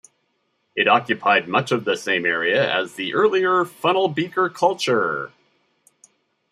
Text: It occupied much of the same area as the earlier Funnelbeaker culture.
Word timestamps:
It 0.75 0.87
occupied 0.87 1.47
much 1.47 1.71
of 1.71 1.85
the 1.85 1.95
same 1.95 2.25
area 2.25 2.73
as 2.73 2.95
the 2.95 3.13
earlier 3.13 3.63
Funnelbeaker 3.63 4.51
culture. 4.51 5.31